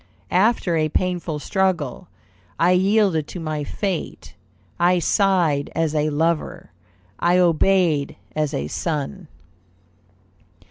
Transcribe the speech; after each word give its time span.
After 0.31 0.75
a 0.77 0.89
painful 0.89 1.37
struggle, 1.37 2.07
I 2.57 2.71
yielded 2.71 3.27
to 3.27 3.39
my 3.39 3.63
fate; 3.63 4.33
I 4.79 4.97
sighed 4.97 5.69
as 5.75 5.93
a 5.93 6.09
lover; 6.09 6.71
I 7.19 7.37
obeyed 7.37 8.15
as 8.35 8.51
a 8.51 8.67
son." 8.67 9.27